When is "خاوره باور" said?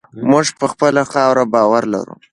1.11-1.83